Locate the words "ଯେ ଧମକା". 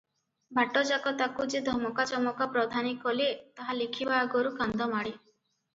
1.55-2.07